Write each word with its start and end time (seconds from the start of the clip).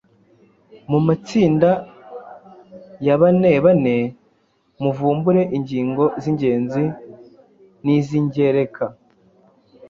Mu 0.89 0.99
matsinda 1.07 1.69
ya 3.05 3.15
banebane 3.21 3.95
muvumbure 4.81 5.41
ingingo 5.57 6.03
z’ingenzi 6.21 6.83
n’iz’ingereka 7.83 8.85